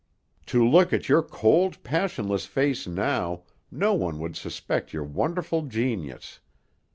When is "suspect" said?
4.35-4.93